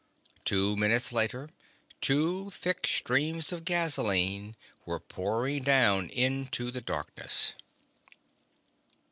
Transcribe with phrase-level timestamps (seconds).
[0.45, 1.47] Two minutes later,
[2.01, 7.53] two thick streams of gasoline were pouring down into the darkness.